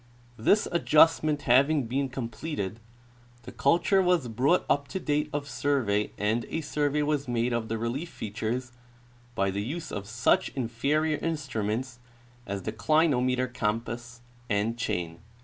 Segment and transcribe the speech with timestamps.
[0.39, 2.79] This adjustment having been completed,
[3.43, 7.67] the culture was brought up to date of survey and a survey was made of
[7.69, 8.71] the relief features
[9.35, 11.99] by the use of such inferior instruments
[12.47, 15.19] as the clinometer compass and chain.